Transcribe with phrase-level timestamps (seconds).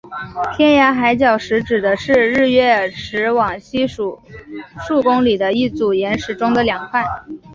[0.57, 4.19] 天涯海角石指的是日月石往西数
[5.03, 7.05] 公里的一组岩石中的两块。